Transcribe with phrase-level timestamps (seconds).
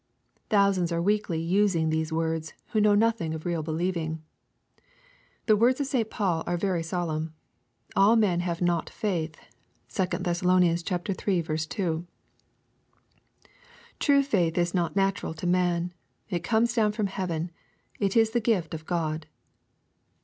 [0.49, 4.23] Thousands are weekly using these words, who know nothing of real believing.
[5.45, 6.09] The words of St.
[6.09, 7.35] Paul are very solemn,"
[7.95, 9.35] All men have not faith."
[9.89, 10.41] (2 Thess.
[10.41, 10.75] iii.
[11.59, 12.07] 2.)
[13.99, 15.93] True faith is not natural to man.
[16.31, 17.51] It comes down ftom heaven.
[17.99, 19.27] It is the gift of God.